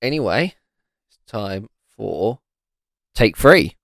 [0.00, 0.54] Anyway,
[1.08, 2.38] it's time for
[3.16, 3.74] take three.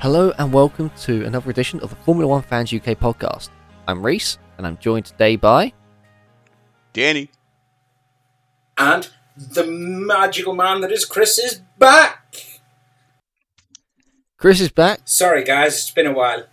[0.00, 3.50] Hello and welcome to another edition of the Formula One Fans UK podcast.
[3.86, 5.74] I'm Reese and I'm joined today by
[6.94, 7.28] Danny.
[8.78, 12.60] And the magical man that is Chris is back.
[14.36, 15.00] Chris is back.
[15.04, 16.44] Sorry, guys, it's been a while.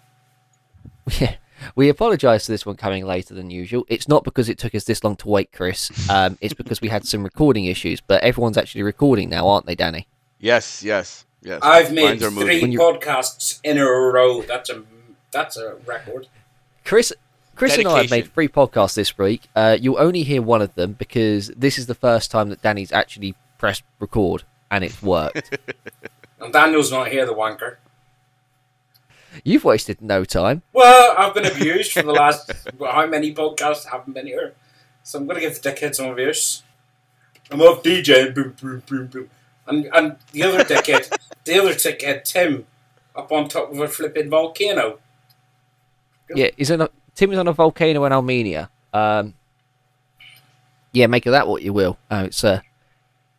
[1.20, 1.36] Yeah,
[1.76, 3.86] we apologise for this one coming later than usual.
[3.88, 5.92] It's not because it took us this long to wait, Chris.
[6.10, 8.02] Um, it's because we had some recording issues.
[8.02, 10.08] But everyone's actually recording now, aren't they, Danny?
[10.40, 11.60] Yes, yes, yes.
[11.62, 12.60] I've made Lines are moving.
[12.60, 14.42] three podcasts in a row.
[14.42, 14.84] That's a
[15.32, 16.28] that's a record.
[16.84, 17.14] Chris,
[17.56, 19.44] Chris and I have made three podcasts this week.
[19.56, 22.92] Uh, you'll only hear one of them because this is the first time that Danny's
[22.92, 25.58] actually pressed record and it's worked.
[26.38, 27.78] And Daniel's not here, the wanker.
[29.44, 30.62] You've wasted no time.
[30.74, 34.54] Well, I've been abused for the last how many podcasts haven't been here,
[35.02, 36.64] so I'm gonna give the dickhead some abuse.
[37.52, 39.30] I'm off DJing, boom, boom, boom, boom,
[39.68, 42.66] and and the other dickhead, the other dickhead, Tim,
[43.16, 45.00] up on top of a flipping volcano.
[46.34, 48.70] Yeah, is on a, Tim is on a volcano in Armenia.
[48.94, 49.34] Um,
[50.92, 51.98] yeah, make of that what you will.
[52.12, 52.62] Uh, it's a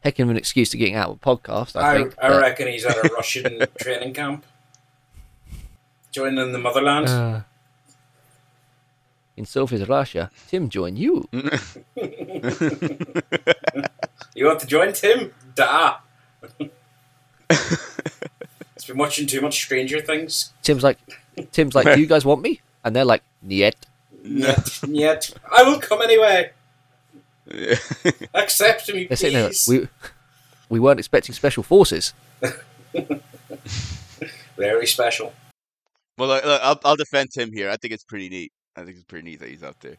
[0.01, 1.81] heck of an excuse to getting out of a podcast.
[1.81, 2.15] I, I, think.
[2.21, 4.45] I reckon he's at a Russian training camp,
[6.11, 7.09] joining the motherland.
[7.09, 7.41] Uh,
[9.37, 11.29] in Sophie's Russia, Tim join you.
[14.37, 15.33] You want to join Tim?
[15.55, 15.97] Da.
[18.77, 20.53] It's been watching too much Stranger Things.
[20.63, 20.99] Tim's like,
[21.51, 22.61] Tim's like, do you guys want me?
[22.87, 23.85] And they're like, yet.
[24.23, 25.31] Yet, yet.
[25.53, 26.53] I will come anyway.
[28.33, 29.49] Accept me, They're sitting there.
[29.49, 29.69] please.
[29.69, 29.89] We
[30.69, 32.15] we weren't expecting special forces.
[34.57, 35.33] Very special.
[36.19, 37.71] well, look, look, I'll, I'll defend Tim here.
[37.71, 38.53] I think it's pretty neat.
[38.75, 39.97] I think it's pretty neat that he's out there.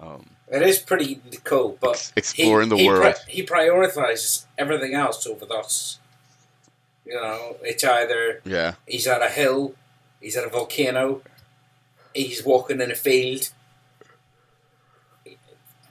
[0.00, 3.14] Um, It is pretty cool, but ex- exploring he, the he world.
[3.28, 5.98] he prioritizes everything else over this.
[7.06, 9.74] You know, it's either yeah, he's at a hill,
[10.20, 11.22] he's at a volcano,
[12.14, 13.50] he's walking in a field.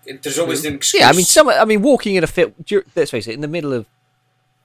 [0.06, 1.02] There's always an excuse.
[1.02, 1.48] Yeah, I mean, some.
[1.48, 2.54] I mean, walking in a field.
[2.96, 3.34] Let's face it.
[3.34, 3.88] In the middle of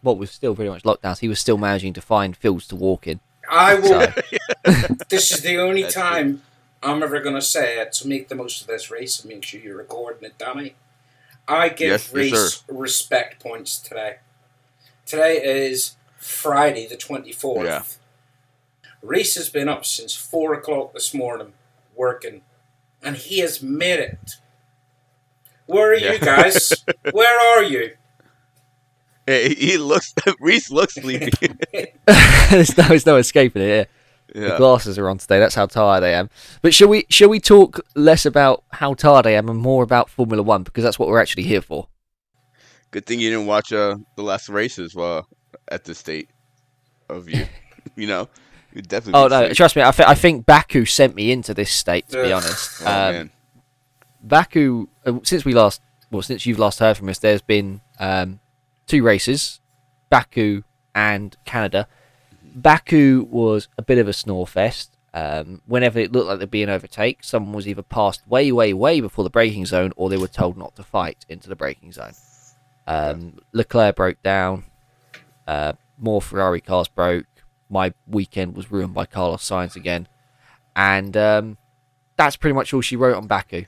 [0.01, 3.07] what was still pretty much lockdowns, he was still managing to find fields to walk
[3.07, 3.21] in.
[3.51, 4.07] I will.
[4.67, 4.73] So,
[5.09, 6.43] This is the only time
[6.83, 9.45] I'm ever going to say it to make the most of this race and make
[9.45, 10.75] sure you're recording it, Danny.
[11.47, 14.17] I give Yes, yes, respect points today.
[15.05, 17.65] Today is Friday, the 24th.
[17.65, 17.83] Yeah.
[19.07, 21.53] Reese has been up since 4 o'clock this morning
[21.95, 22.43] working,
[23.03, 24.35] and he has made it.
[25.67, 26.73] Where are you guys?
[27.13, 27.93] Where are you?
[29.27, 30.13] Hey, he, he looks.
[30.41, 31.31] Reese looks sleepy.
[32.51, 33.91] there's no, there's no escaping it.
[34.35, 34.51] Yeah.
[34.51, 35.39] The glasses are on today.
[35.39, 36.31] That's how tired I am.
[36.63, 37.07] But shall we?
[37.11, 40.85] Shall we talk less about how tired I am and more about Formula One because
[40.85, 41.89] that's what we're actually here for.
[42.91, 45.29] Good thing you didn't watch uh, the last races while
[45.69, 46.31] at the state
[47.09, 47.47] of you.
[47.97, 48.29] you know,
[48.77, 49.21] you definitely.
[49.21, 49.57] Oh no, asleep.
[49.57, 49.83] trust me.
[49.83, 52.09] I, th- I think Baku sent me into this state.
[52.11, 53.31] To be honest, Oh, um, man.
[54.23, 54.89] Baku.
[55.05, 58.41] Uh, since we last, well, since you've last heard from us, there's been um,
[58.87, 59.61] two races,
[60.11, 60.63] Baku
[60.95, 61.87] and Canada.
[62.43, 64.93] Baku was a bit of a snore fest.
[65.15, 68.75] Um, whenever it looked like there'd be an overtake, someone was either passed way, way,
[68.75, 71.93] way before the braking zone, or they were told not to fight into the braking
[71.93, 72.13] zone.
[72.87, 74.65] Um, Leclerc broke down.
[75.47, 77.25] Uh, more Ferrari cars broke.
[77.69, 80.09] My weekend was ruined by Carlos Sainz again,
[80.75, 81.59] and um,
[82.17, 83.65] that's pretty much all she wrote on Baku.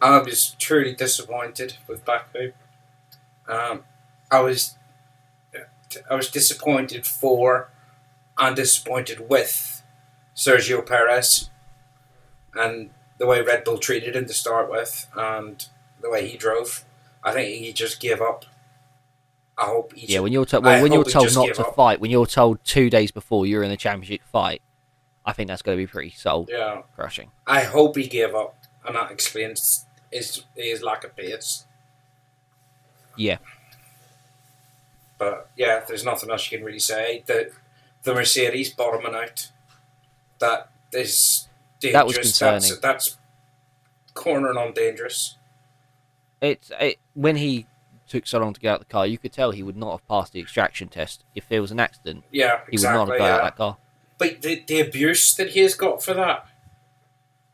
[0.00, 2.52] I was truly disappointed with Baku.
[3.48, 3.84] Um,
[4.30, 4.76] I was,
[6.10, 7.70] I was disappointed for,
[8.36, 9.82] and disappointed with
[10.34, 11.50] Sergio Perez,
[12.54, 15.64] and the way Red Bull treated him to start with, and
[16.00, 16.84] the way he drove.
[17.22, 18.44] I think he just gave up.
[19.58, 20.12] I hope he.
[20.12, 21.74] Yeah, when you're told, well, I when you're hope told just not to up.
[21.76, 24.62] fight, when you're told two days before you're in the championship fight,
[25.24, 27.30] I think that's going to be pretty soul yeah, crushing.
[27.46, 28.56] I hope he gave up,
[28.86, 31.66] and that explains his his lack of pace.
[33.16, 33.38] Yeah,
[35.18, 37.22] But yeah, there's nothing else you can really say.
[37.26, 37.50] The
[38.04, 39.50] the Mercedes bottoming out.
[40.38, 41.48] That is
[41.78, 41.92] dangerous.
[41.92, 42.80] That was That's, concerning.
[42.82, 43.18] that's
[44.14, 45.36] cornering on dangerous.
[46.40, 47.66] it's it, when he
[48.12, 50.06] took so long to get out the car, you could tell he would not have
[50.06, 51.24] passed the extraction test.
[51.34, 52.98] If there was an accident, Yeah, he exactly.
[53.00, 53.42] would not have got out yeah.
[53.44, 53.76] that car.
[54.18, 56.46] But the, the abuse that he has got for that,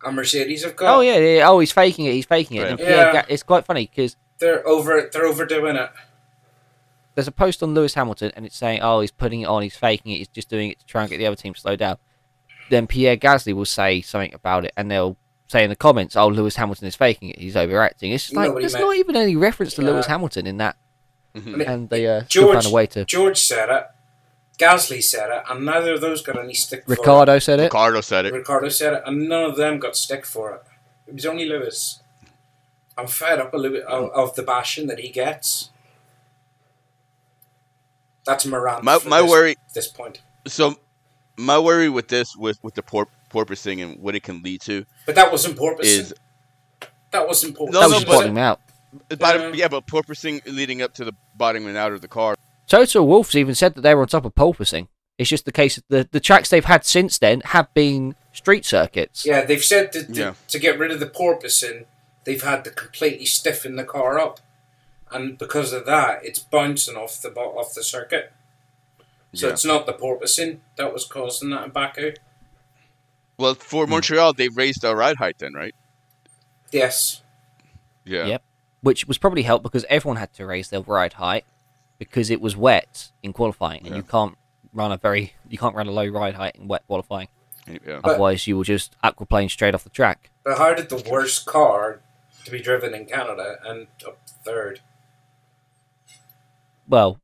[0.04, 0.96] and Mercedes have got.
[0.96, 2.62] Oh yeah, yeah, oh he's faking it, he's faking it.
[2.62, 2.70] Right.
[2.72, 3.12] And Yeah.
[3.12, 5.08] Ga- it's quite funny because they're over.
[5.12, 5.90] They're overdoing it.
[7.14, 9.76] there's a post on Lewis Hamilton, and it's saying, "Oh, he's putting it on, he's
[9.76, 11.74] faking it, he's just doing it to try and get the other team to slow
[11.76, 11.96] down."
[12.70, 15.16] Then Pierre Gasly will say something about it, and they'll
[15.48, 18.48] say in the comments, "Oh, Lewis Hamilton is faking it, he's overacting." It's just like
[18.48, 20.76] Nobody there's meant- not even any reference to Lewis Hamilton in that,
[21.34, 21.66] Mhm.
[21.68, 23.04] and they uh, George found a way to.
[23.04, 23.86] George said it,
[24.58, 27.64] Gasly said it, and neither of those got any stick for Ricciardo said it.
[27.64, 28.34] Ricciardo said it.
[28.34, 28.36] it.
[28.38, 30.62] Ricciardo said it, and none of them got stick for it.
[31.06, 32.00] It was only Lewis.
[32.96, 35.70] I'm fed up a little bit of, of the bashing that he gets.
[38.24, 38.84] That's Moran.
[38.84, 39.56] My my this, worry.
[39.74, 40.20] this point.
[40.46, 40.74] So
[41.36, 44.84] my worry with this, with with the por- porpoising and what it can lead to,
[45.06, 45.84] But that wasn't porpoising.
[45.84, 46.14] is
[47.10, 47.72] that wasn't porpoising.
[47.72, 48.60] No, that no, was just but- bottoming him out.
[49.18, 49.60] bottom, Yeah.
[49.62, 52.34] yeah, but porpoising leading up to the bottoming out of the car.
[52.68, 54.88] Toto Wolff's even said that they were on top of porpoising.
[55.18, 58.64] It's just the case that the, the tracks they've had since then have been street
[58.64, 59.24] circuits.
[59.26, 60.34] Yeah, they've said that to, Yeah.
[60.48, 61.86] to get rid of the porpoising,
[62.24, 64.38] they've had to completely stiffen the car up,
[65.10, 68.32] and because of that, it's bouncing off the bo- off the circuit.
[69.34, 69.52] So Yeah.
[69.54, 72.12] it's not the porpoising that was causing that in Baku.
[73.38, 73.90] Well, for Hmm.
[73.92, 75.74] Montreal, they raised their ride height then, right?
[76.72, 77.22] Yes.
[78.04, 78.26] Yeah.
[78.26, 78.42] Yep.
[78.80, 81.44] Which was probably helped because everyone had to raise their ride height
[81.98, 83.96] because it was wet in qualifying, and Yeah.
[83.96, 84.36] you can't
[84.72, 87.28] run a very you can't run a low ride height in wet qualifying.
[87.66, 88.00] Yeah.
[88.02, 90.30] But- Otherwise, you will just aquaplane straight off the track.
[90.44, 92.00] But how did the worst car
[92.44, 94.80] to be driven in Canada end up third?
[96.86, 97.20] Well,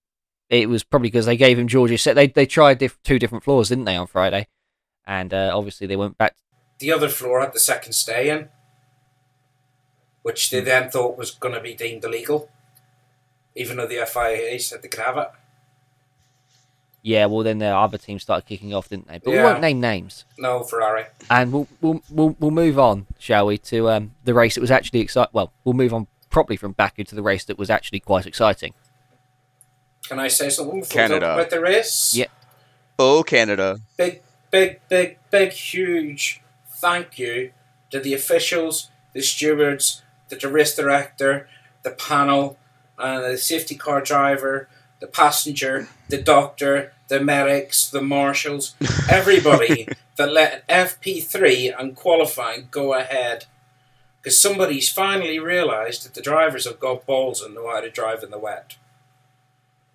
[0.51, 2.15] it was probably because they gave him George's set.
[2.15, 4.47] They they tried diff- two different floors, didn't they, on Friday?
[5.07, 6.35] And uh, obviously they went back.
[6.79, 8.49] The other floor had the second stay in,
[10.23, 10.57] which Hmm.
[10.57, 12.49] they then thought was going to be deemed illegal,
[13.55, 15.29] even though the FIA said they could have it.
[17.03, 19.19] Yeah, well, then the other teams started kicking off, didn't they?
[19.19, 20.25] But we won't name names.
[20.39, 21.05] No, Ferrari.
[21.29, 24.71] And we'll we'll we'll, we'll move on, shall we, to um, the race that was
[24.71, 25.31] actually exciting.
[25.35, 28.73] Well, we'll move on properly from Baku to the race that was actually quite exciting.
[30.09, 31.27] Can I say something before we Canada.
[31.27, 32.15] talk about the race?
[32.17, 32.27] Yeah.
[32.99, 33.81] Oh, Canada.
[33.99, 34.23] big,
[34.55, 37.51] big, big, big, huge thank you
[37.91, 41.49] to the officials, the stewards, the race director,
[41.83, 42.57] the panel,
[42.97, 44.69] uh, the safety car driver,
[45.01, 48.77] the passenger, the doctor, the medics, the marshals,
[49.11, 53.47] everybody that let FP3 and qualifying go ahead.
[54.23, 58.23] Because somebody's finally realised that the drivers have got balls and know how to drive
[58.23, 58.77] in the wet.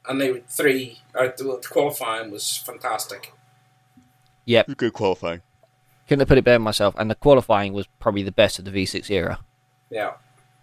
[0.06, 3.32] And they were three, uh, the qualifying was fantastic.
[4.78, 5.42] Good qualifying.
[6.08, 6.96] Couldn't have put it better myself.
[6.98, 9.40] And the qualifying was probably the best of the V6 era.
[9.92, 10.14] Yeah,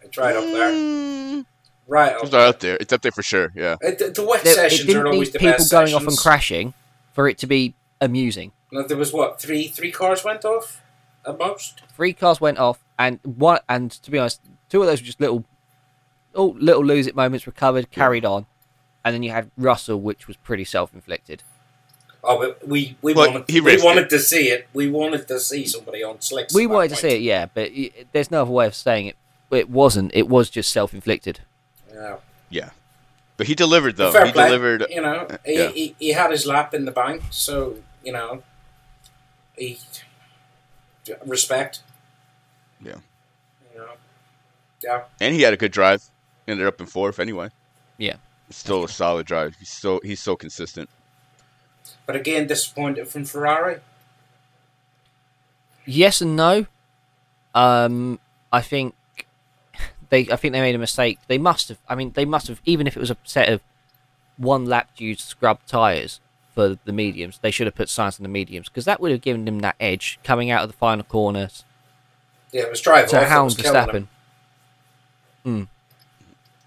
[0.03, 0.73] it's right up there.
[0.73, 1.47] Mm,
[1.89, 2.41] Right up It's there.
[2.41, 2.77] up there.
[2.81, 3.53] It's up there for sure.
[3.55, 3.77] Yeah.
[3.85, 5.87] Uh, The, the wet There, it sessions didn't are always need the people best going
[5.87, 6.03] sessions.
[6.03, 6.75] off and crashing
[7.13, 8.51] for it to be amusing.
[8.73, 10.83] No, there was what three three cars went off
[11.25, 11.83] at most.
[11.95, 13.61] Three cars went off, and one.
[13.69, 15.45] And to be honest, two of those were just little,
[16.35, 17.47] oh, little lose it moments.
[17.47, 18.47] Recovered, carried on,
[19.05, 21.45] and then you had Russell, which was pretty self-inflicted.
[22.29, 24.11] Oh, but we we Well, wanted we wanted it.
[24.11, 24.67] to see it.
[24.75, 26.53] We wanted to see somebody on slicks.
[26.55, 28.75] We at that wanted to see it, yeah, but y- there's no other way of
[28.75, 29.17] saying it.
[29.51, 30.11] It wasn't.
[30.15, 31.41] It was just self-inflicted.
[31.93, 32.17] Yeah.
[32.51, 32.71] Yeah.
[33.37, 34.11] But he delivered though.
[34.13, 34.47] Fair he play.
[34.47, 34.87] delivered.
[34.91, 35.69] You know, uh, he, yeah.
[35.69, 38.43] he, he had his lap in the bank, so you know,
[39.57, 39.79] he
[41.25, 41.81] respect.
[42.81, 42.97] Yeah.
[43.73, 43.89] You know,
[44.83, 45.03] yeah.
[45.21, 46.03] And he had a good drive.
[46.49, 47.51] Ended up in fourth anyway.
[47.99, 48.17] Yeah.
[48.51, 49.57] Still a solid drive.
[49.59, 50.89] He's so he's so consistent.
[52.07, 53.81] But again, disappointed from Ferrari.
[55.85, 56.67] Yes and no.
[57.55, 58.19] Um,
[58.53, 58.95] I think
[60.11, 60.29] they.
[60.31, 61.19] I think they made a mistake.
[61.29, 61.79] They must have.
[61.89, 62.61] I mean, they must have.
[62.65, 63.61] Even if it was a set of
[64.37, 66.21] one lap used scrub tires
[66.55, 69.21] for the mediums, they should have put Sainz on the mediums because that would have
[69.21, 71.65] given them that edge coming out of the final corners
[72.53, 73.13] Yeah, it was off.
[73.13, 74.09] it hound Verstappen.
[75.45, 75.69] him.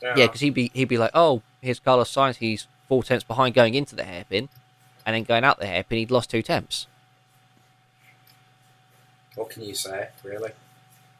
[0.01, 2.37] Yeah, because he'd be he'd be like, oh, here's Carlos Sainz.
[2.37, 4.47] He's four tenths behind going into the hairpin,
[5.09, 6.85] and then going out the hairpin, he'd lost two temps.
[9.33, 10.51] What can you say, really?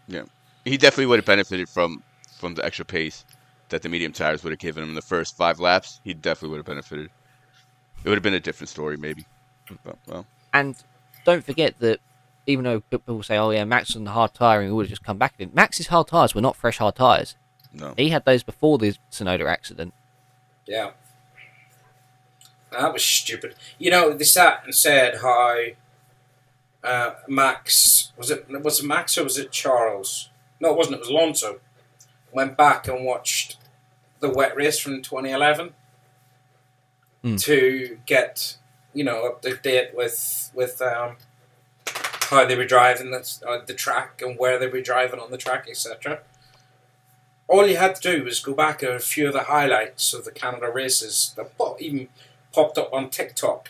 [0.08, 0.24] Yeah,
[0.64, 2.04] he definitely would have benefited from
[2.38, 3.26] from the extra pace
[3.70, 6.00] that the medium tires would have given him in the first five laps.
[6.04, 7.10] He definitely would have benefited.
[8.04, 9.26] It would have been a different story, maybe.
[9.84, 10.76] But, well, And
[11.26, 12.00] don't forget that
[12.46, 14.92] even though people say, "Oh yeah, Max on the hard tire and he would have
[14.92, 17.36] just come back," in Max's hard tires were not fresh hard tires.
[17.74, 17.96] no.
[17.98, 19.96] He had those before the Tsunoda accident.
[20.68, 20.92] Yeah.
[22.72, 23.56] That was stupid.
[23.78, 25.58] You know, they sat and said how
[26.84, 30.30] uh, Max was it was it Max or was it Charles?
[30.60, 30.96] No, it wasn't.
[30.98, 31.60] It was Alonso.
[32.32, 33.58] Went back and watched
[34.20, 35.74] the wet race from 2011
[37.22, 37.36] Hmm.
[37.36, 38.56] to get
[38.94, 41.18] you know up to date with with um,
[42.30, 45.38] how they were driving the, uh, the track and where they were driving on the
[45.38, 46.20] track, etc.
[47.50, 50.32] all you had to do was go back a few of the highlights of the
[50.32, 52.08] Canada races pop, even
[52.54, 53.70] popped up on TikTok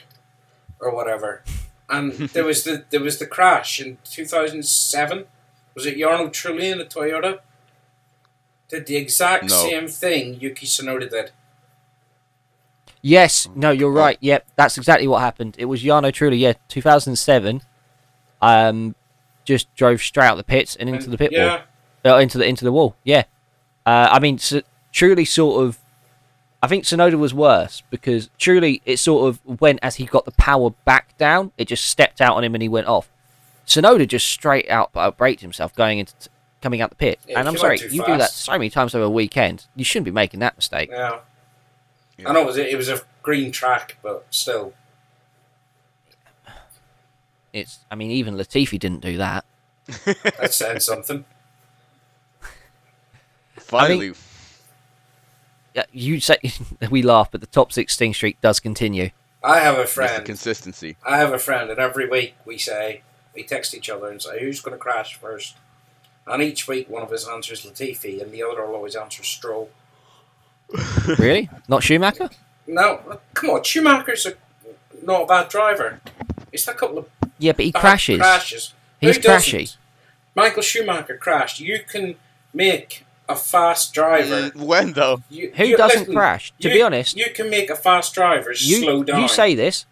[0.80, 1.44] or whatever.
[1.90, 5.26] And there was the there was the crash in two thousand seven.
[5.76, 7.40] Was it Jarno Trulli in a Toyota?
[8.68, 9.56] Did the exact No.
[9.56, 11.32] same thing Yuki Tsunoda did.
[13.02, 14.18] Yes, no, you're right.
[14.20, 15.56] Yep, that's exactly what happened.
[15.58, 17.62] It was Jarno Trulli, yeah, 2007.
[18.42, 18.94] Um,
[19.46, 21.62] just drove straight out the pits and into And- the pit yeah,
[22.06, 22.96] wall, uh, into the into the wall.
[23.04, 23.24] Yeah,
[23.86, 24.54] uh, I mean, s
[24.94, 25.79] Trulli, sort of.
[26.62, 30.32] I think Tsunoda was worse because Trulli, it sort of went as he got the
[30.32, 31.52] power back down.
[31.58, 33.10] It just stepped out on him and he went off.
[33.66, 36.30] Tsunoda just straight out uh, braked himself going into t-
[36.62, 37.20] coming out the pit.
[37.28, 39.68] Yeah, and I'm sorry, went too you do that so many times over a weekend.
[39.76, 40.90] You shouldn't be making that mistake.
[40.92, 41.20] yeah.
[42.18, 42.30] Yeah.
[42.30, 44.74] I know it was a, it was a green track, but still.
[47.54, 47.80] It's.
[47.90, 49.46] I mean, even Latifi didn't do that.
[50.06, 51.24] That said something.
[53.56, 54.14] Finally, Yeah,
[55.78, 56.38] Uh, you say
[56.92, 59.10] we laugh, but the top 16 streak does continue.
[59.44, 60.26] I have a that's the friend.
[60.26, 60.98] consistency.
[61.06, 63.02] I have a friend, and every week we say
[63.34, 65.56] we text each other and say who's going to crash first.
[66.28, 69.70] And each week one of us answers Latifi, and the other will always answer Stroll.
[71.18, 71.50] really?
[71.68, 72.30] Not Schumacher?
[72.68, 74.34] No, come on, Schumacher's a,
[75.04, 76.02] not a bad driver.
[76.52, 77.10] It's a couple of
[77.40, 78.20] Yeah, but he crashes.
[78.20, 78.74] crashes.
[79.02, 79.60] He's Who doesn't?
[79.60, 79.76] crashy.
[80.36, 81.60] Michael Schumacher crashed.
[81.60, 82.16] You can
[82.54, 84.50] make a fast driver.
[84.50, 85.22] Mm, when though?
[85.30, 86.52] You, Who you- doesn't listen, crash?
[86.60, 89.22] To you- be honest, you can make a fast driver you, slow down.
[89.22, 89.86] you say this.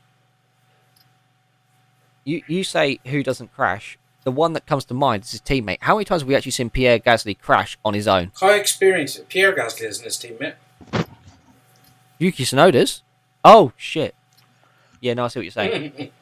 [2.26, 3.98] You you say who doesn't crash?
[4.24, 5.78] The one that comes to mind is his teammate.
[5.82, 8.32] How many times have we actually seen Pierre Gasly crash on his own?
[8.42, 9.30] How experienced it.
[9.30, 10.56] Pierre Gasly isn't his teammate.
[12.20, 13.04] Yuki Tsunoda's.
[13.46, 14.14] Oh shit.
[15.00, 16.12] Yeah, no, I see what you're saying.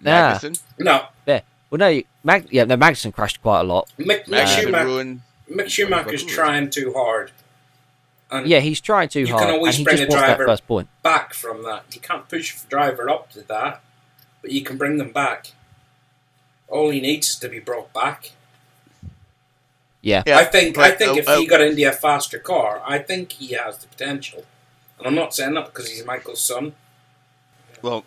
[0.00, 0.38] Yeah.
[0.38, 0.60] Magnussen?
[0.78, 1.42] no, There.
[1.70, 3.90] Well, no, Mag- yeah, no, Magnussen crashed quite a lot.
[3.98, 4.84] Mick, Mick Magnussen Schumacher.
[4.86, 5.20] ruined.
[5.50, 6.34] Mick Schumacher's Who is?
[6.34, 7.30] trying too hard.
[8.30, 10.46] And Yeah, he's trying too You can hard, always and he bring just a driver-
[10.46, 10.88] first point.
[11.02, 11.84] back from that.
[11.94, 13.80] You can't push the driver up to that,
[14.42, 15.52] but you can bring them back.
[16.68, 18.32] All he needs is to be brought back.
[20.02, 20.22] Yeah.
[20.26, 20.76] I think.
[20.78, 23.78] I think uh, if uh, he got into a faster car, I think he has
[23.78, 24.44] the potential.
[24.98, 26.74] And I'm not saying that because he's Michael's son.
[27.82, 28.04] Well,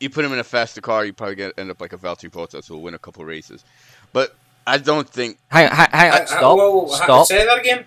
[0.00, 2.30] you put him in a faster car, you probably get end up like a Valtteri
[2.30, 3.64] Bottas who will win a couple races.
[4.12, 4.34] But
[4.66, 7.26] I don't think Hang, hang, hang on, uh, stop, whoa, whoa, stop.
[7.26, 7.84] Say that again.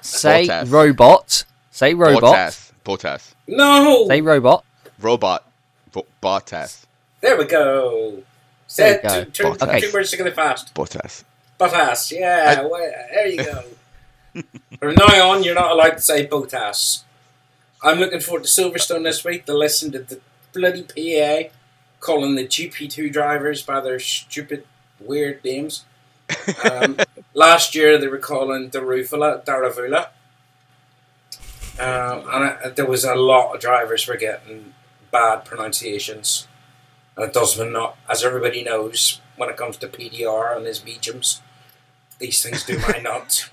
[0.00, 0.70] Say Bottas.
[0.72, 1.44] robot.
[1.70, 2.22] Say robot.
[2.22, 4.06] Bottas, Bottas, No.
[4.08, 4.64] Say robot.
[5.00, 5.44] robot,
[5.92, 6.84] Bo- Bottas,
[7.20, 8.22] There we go.
[8.66, 9.24] Say you it go.
[9.24, 9.80] two, two, Okay.
[9.80, 10.74] two words together fast.
[10.74, 11.24] Bottas.
[11.58, 13.64] Bottas, yeah, I- well, there you go.
[14.78, 17.02] From now on, you're not allowed to say Bottas.
[17.82, 20.20] I'm looking forward to Silverstone this week to listen to the
[20.52, 21.50] bloody PA
[22.02, 24.66] calling the GP2 drivers by their stupid,
[25.00, 25.84] weird names.
[26.68, 26.98] Um,
[27.34, 30.08] last year, they were calling Daruvula Daravula.
[31.78, 34.74] Um, and I, there was a lot of drivers were getting
[35.10, 36.48] bad pronunciations.
[37.16, 41.40] And it does not, as everybody knows, when it comes to PDR and his mediums,
[42.18, 43.48] these things do my nuts.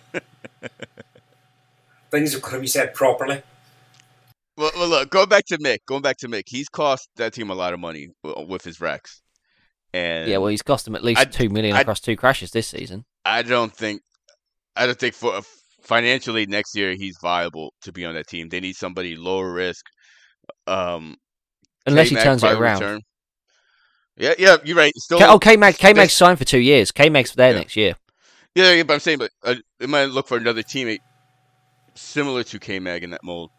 [2.10, 3.44] things have got to be said properly.
[4.60, 7.50] Well, well, look, going back to Mick, going back to Mick, he's cost that team
[7.50, 9.22] a lot of money with his wrecks,
[9.94, 12.52] and Yeah, well, he's cost them at least I- two million I- across two crashes
[12.52, 13.06] this season.
[13.24, 14.02] I don't think,
[14.76, 15.42] I don't think for
[15.82, 18.50] financially next year he's viable to be on that team.
[18.50, 19.86] They need somebody lower risk.
[20.68, 21.16] Um,
[21.86, 22.82] Unless he K-Mag turns it around.
[22.82, 23.02] return.
[24.18, 24.92] Yeah, yeah, you're right.
[24.98, 26.92] Still, K- oh, K Mag, K Mag's signed for two years.
[26.92, 27.58] K Mag's there Yeah.
[27.60, 27.96] next year.
[28.56, 31.00] yeah, yeah, but I'm saying, but uh, they might look for another teammate
[31.96, 33.52] similar to K Mag in that mold.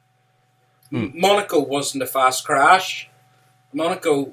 [0.90, 1.09] Hmm.
[1.14, 3.09] Monaco wasn't a fast crash.
[3.73, 4.32] Monaco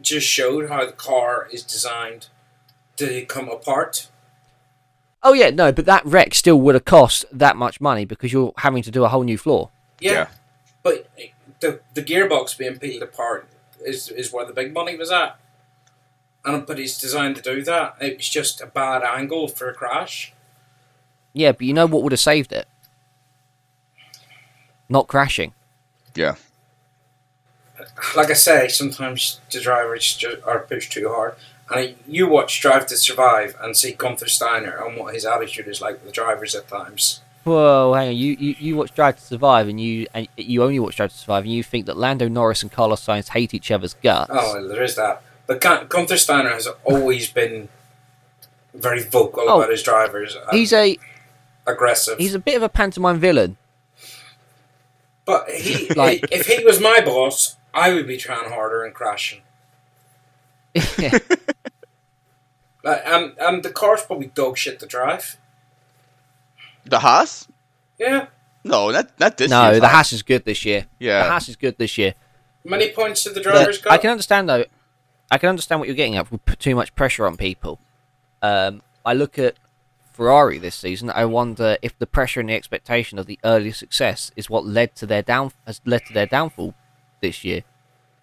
[0.00, 2.28] just showed how the car is designed
[2.96, 4.08] to come apart.
[5.22, 8.52] Oh yeah, no, but that wreck still would have cost that much money because you're
[8.58, 9.70] having to do a whole new floor.
[9.98, 10.26] Yeah, Yeah.
[10.82, 11.08] but
[11.60, 13.48] the the gearbox being peeled apart
[13.82, 15.38] is is where the big money was at.
[16.44, 17.96] And but it's designed to do that.
[18.02, 20.34] It was just a bad angle for a crash.
[21.32, 22.68] Yeah, but you know what would have saved it?
[24.90, 25.54] Not crashing.
[26.14, 26.34] Yeah,
[28.16, 31.34] Like I say, sometimes the drivers ju- are pushed too hard.
[31.74, 35.80] And you watch Drive to Survive and see Gunther Steiner and what his attitude is
[35.80, 37.20] like with the drivers at times.
[37.44, 38.16] Whoa, hang on.
[38.16, 41.16] You, you, you watch Drive to Survive and you and you only watch Drive to
[41.18, 44.30] Survive and you think that Lando Norris and Carlos Sainz hate each other's guts.
[44.32, 45.22] Oh, there is that.
[45.46, 47.68] But Gun- Gunther Steiner has always been
[48.74, 50.36] very vocal Oh, about his drivers.
[50.52, 50.96] He's a
[51.66, 52.18] aggressive.
[52.18, 53.56] he's a bit of a pantomime villain.
[55.24, 59.40] But he, Like- if he was my boss, I would be trying harder and crashing.
[62.82, 65.38] Like, and and the car's probably dog shit to drive.
[66.84, 67.48] The Haas?
[67.98, 68.26] Yeah.
[68.62, 69.96] No, not not this no, year's the Haas.
[69.96, 70.86] Haas is good this year.
[70.98, 72.14] Yeah, The Yeah, Haas is good this year.
[72.62, 73.92] Many points did the But drivers got?
[73.94, 74.64] I can understand though.
[75.30, 76.30] I can understand what you're getting at.
[76.30, 77.80] We put too much pressure on people.
[78.42, 79.54] Um, I look at
[80.14, 81.10] Ferrari this season.
[81.10, 84.94] I wonder if the pressure and the expectation of the early success is what led
[84.96, 86.74] to their down has led to their downfall
[87.20, 87.62] this year,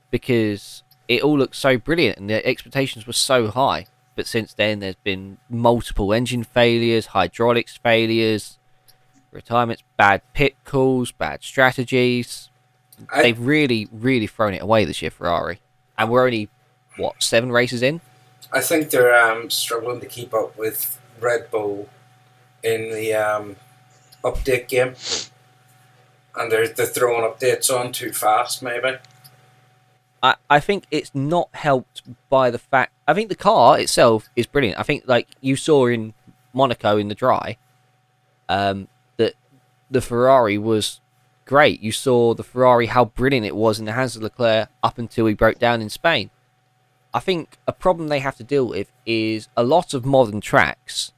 [0.10, 3.88] because it all looked so brilliant and the expectations were so high.
[4.16, 8.58] But since then, there's been multiple engine failures, hydraulics failures,
[9.32, 12.50] retirements, bad pit calls, bad strategies
[13.12, 15.60] I- they've really, really thrown it away this year, Ferrari.
[15.98, 16.50] And we're only
[16.98, 18.00] what seven races in.
[18.54, 21.90] I think they're um, struggling to keep up with Red Bull
[22.64, 23.56] in the um,
[24.24, 24.96] update game,
[26.36, 28.62] and they're they're throwing updates on too fast.
[28.62, 28.98] Maybe
[30.24, 32.94] I, I think it's not helped by the fact.
[33.08, 34.80] I think the car itself is brilliant.
[34.80, 36.14] I think like you saw in
[36.54, 37.58] Monaco in the dry,
[38.50, 38.88] um,
[39.18, 39.34] that
[39.90, 41.00] the Ferrari was
[41.46, 41.82] great.
[41.82, 45.26] You saw the Ferrari how brilliant it was in the hands of Leclerc up until
[45.26, 46.30] he broke down in Spain.
[47.14, 51.12] I think a problem they have to deal with is a lot of modern tracks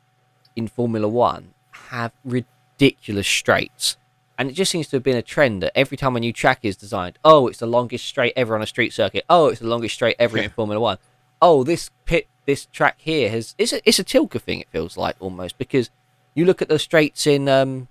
[0.56, 1.54] in Formula One
[1.90, 3.98] have ridiculous straights.
[4.38, 6.60] And it just seems to have been a trend that every time a new track
[6.64, 9.24] is designed, oh, it's the longest straight ever on a street circuit.
[9.30, 10.98] Oh, it's the longest straight ever in Formula One.
[11.42, 14.60] Oh, this pit, this track here has it's a, it's a Tilke thing.
[14.60, 15.92] It feels like almost because
[16.34, 17.88] you look at the straights in um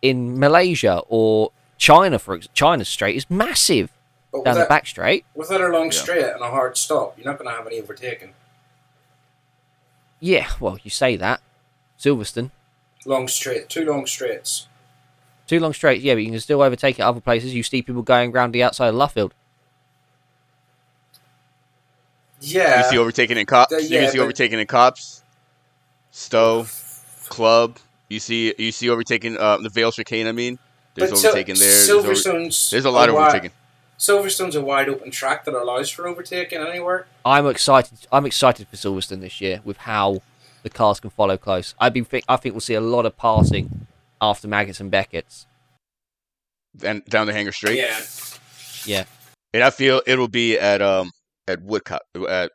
[0.00, 2.54] in Malaysia or China, for example.
[2.54, 3.90] China's straight is massive
[4.32, 5.24] but down the without, back straight.
[5.34, 5.90] without a long Yeah.
[6.02, 8.32] straight and a hard stop, you're not going to have any overtaking.
[10.20, 11.40] Yeah, well, you say that.
[11.98, 12.50] Silverstone,
[13.04, 14.66] Long straight, two long straights.
[15.46, 16.02] two long straights.
[16.02, 17.54] Yeah, but you can still overtake at other places.
[17.54, 19.32] You see people going round the outside of Luffield.
[22.40, 23.70] Yeah, you see overtaking in Copse.
[23.72, 25.22] the- you see but- overtaking in Copse,
[26.10, 26.66] Stowe,
[27.28, 27.78] Club.
[28.08, 30.26] You see you see overtaking uh, the Vale chicane.
[30.26, 30.58] I mean,
[30.94, 31.68] there's but Sil- overtaking there.
[31.68, 32.08] There's, over-
[32.70, 33.52] there's a lot of overtaking.
[34.06, 37.06] Silverstone's a wide open track that allows for overtaking anywhere.
[37.24, 37.98] I'm excited.
[38.10, 40.22] I'm excited for Silverstone this year with how
[40.64, 41.76] the cars can follow close.
[41.78, 42.04] I've been.
[42.04, 43.86] Think, I think we'll see a lot of passing
[44.20, 45.46] after Maggotts and Beckett's.
[46.82, 47.78] and down the Hangar straight.
[47.78, 48.00] Yeah,
[48.86, 49.04] Yeah.
[49.54, 51.12] And I feel it'll be at um
[51.46, 52.50] at Woodcote at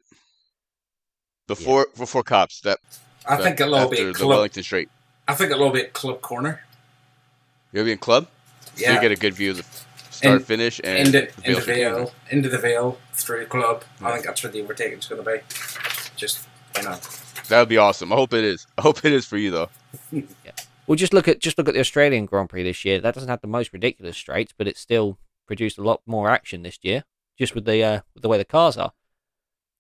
[1.48, 2.80] before before Copse that
[3.26, 4.30] I that- think a little after bit the club.
[4.30, 4.90] Wellington Straight.
[5.30, 6.62] I think a little bit club corner.
[7.72, 8.28] You'll be in club,
[8.76, 9.64] so Yeah, you get a good view of the
[10.18, 13.46] start In- finish and into, the into Vale the Vale, into the Vale through the
[13.46, 13.84] club.
[14.02, 15.40] I think that's where the overtaking's going to be.
[16.16, 16.98] Just you know,
[17.50, 18.12] That would be awesome.
[18.12, 18.68] I hope it is.
[18.78, 19.70] I hope it is for you though.
[20.88, 23.02] Well, just look at just look at the Australian Grand Prix this year.
[23.02, 26.62] That doesn't have the most ridiculous straights, but it still produced a lot more action
[26.64, 27.04] this year,
[27.38, 28.94] just with the uh, with the way the cars are.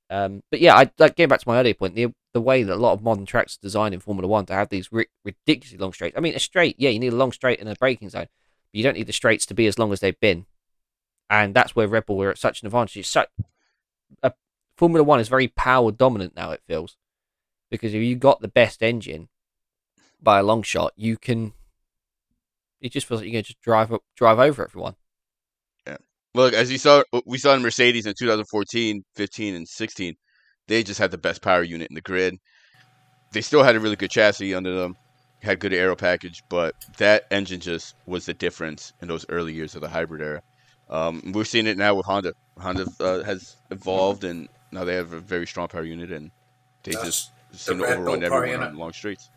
[0.10, 1.96] Um, but yeah, I like getting back to my earlier point.
[1.96, 4.54] The the way that a lot of modern tracks are designed in Formula One to
[4.54, 6.18] have these ri- ridiculously long straights.
[6.18, 8.28] I mean, a straight, yeah, you need a long straight in a braking zone,
[8.74, 10.46] you don't need the straights to be as long as they've been.
[11.30, 12.98] And that's where Red Bull are at such an advantage.
[12.98, 13.30] It's such,
[14.24, 14.30] uh,
[14.76, 16.52] Formula One is very power dominant now.
[16.52, 16.96] It feels
[17.70, 19.30] because if you got the best engine
[20.22, 21.54] by a long shot, you can.
[22.80, 24.96] It just feels like you can just drive up, drive over everyone.
[25.86, 25.98] Yeah.
[26.36, 30.16] Look, as you saw, we saw in Mercedes in 2014, 15, and 16.
[30.68, 32.36] They just had the best power unit in the grid.
[33.34, 34.96] They still had a really good chassis under them,
[35.42, 39.76] had good aero package, but that engine just was the difference in those early years
[39.76, 40.42] of the hybrid era.
[40.90, 42.34] Um, we're seeing it now with Honda.
[42.60, 46.32] Honda uh, has evolved, and now they have a very strong power unit, and
[46.84, 49.30] they That's just seem to Red overrun everyone on long streets.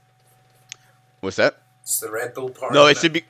[1.21, 1.59] What's that?
[1.83, 2.73] it's the Red Bull part.
[2.73, 3.25] No, it should be.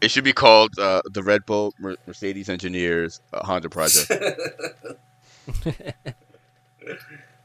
[0.00, 4.12] It should be called uh, the Red Bull Mer- Mercedes Engineers uh, Honda Project.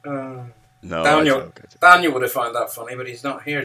[0.05, 0.43] Uh,
[0.81, 1.37] No, Daniel.
[1.37, 1.79] I joke, I joke.
[1.79, 3.63] Daniel would have found that funny, but he's not here.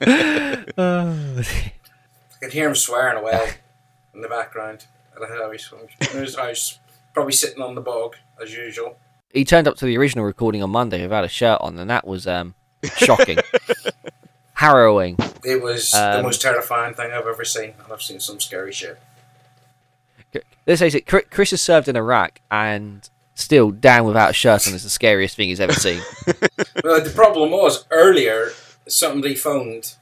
[0.00, 1.44] I
[2.40, 3.50] could hear him swearing away
[4.14, 4.86] in the background
[5.20, 5.70] at how he's
[6.12, 6.78] in his house,
[7.12, 8.96] probably sitting on the bog as usual.
[9.32, 12.06] he turned up to the original recording on Monday without a shirt on, and that
[12.06, 12.54] was um,
[12.96, 13.38] shocking,
[14.54, 15.16] harrowing.
[15.44, 18.72] It was the Um, most terrifying thing I've ever seen, and I've seen some scary
[18.72, 18.98] shit.
[20.66, 23.08] Let's face it, Chris has served in Iraq, and
[23.40, 26.02] still down without a shirt on is the scariest thing he's ever seen.
[26.84, 28.50] Well, the problem was earlier
[28.88, 29.94] somebody phoned,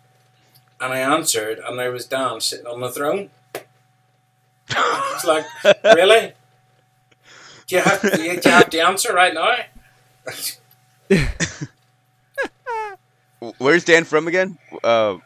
[0.81, 3.31] and I answered, and there was Dan sitting on the throne.
[4.71, 5.45] It's like,
[5.85, 6.33] really?
[7.67, 9.57] Do you have do you, do you have the answer right now?
[13.59, 14.59] Where's Dan from again?
[14.83, 15.19] Uh,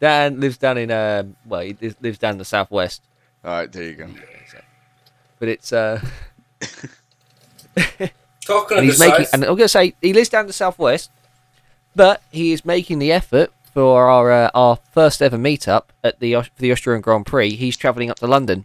[0.00, 3.02] Dan lives down in um, well, he lives- lives down in the southwest,
[3.44, 4.08] all right, there you go.
[5.38, 6.00] but it's uh,
[8.44, 9.26] Talking and he's making.
[9.26, 11.10] south, And I'm going to say he lives down the southwest,
[11.94, 16.34] but he is making the effort for our uh, our first ever meetup at the
[16.34, 17.50] for the Austrian Grand Prix.
[17.50, 18.64] He's travelling up to London.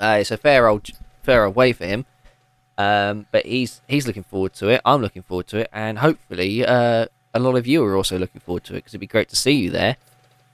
[0.00, 0.88] Uh, it's a fair old
[1.22, 2.06] fair old way for him,
[2.78, 4.80] um, but he's he's looking forward to it.
[4.84, 8.40] I'm looking forward to it, and hopefully uh, a lot of you are also looking
[8.40, 9.96] forward to it because it'd be great to see you there.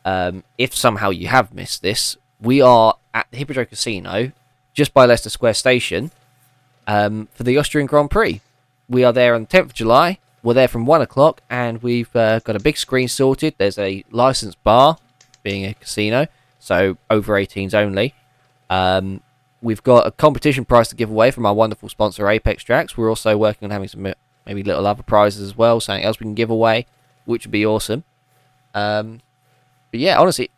[0.05, 4.33] Um, if somehow you have missed this, we are at the Hippodrome Casino,
[4.75, 6.11] just by Leicester Square Station,
[6.92, 8.40] um, for the Austrian Grand Prix.
[8.88, 10.18] We are there on the 10th of July.
[10.42, 13.55] We're there from 1 o'clock, and we've uh, got a big screen sorted.
[13.57, 14.98] There's a licensed bar,
[15.42, 16.26] being a casino,
[16.59, 18.14] so over 18s only.
[18.68, 19.22] Um,
[19.62, 22.96] we've got a competition prize to give away from our wonderful sponsor, Apex Tracks.
[22.96, 24.12] We're also working on having some uh,
[24.44, 26.87] maybe little other prizes as well, something else we can give away,
[27.24, 28.05] which would be awesome.
[28.74, 29.20] Um,
[29.90, 30.50] but yeah, honestly,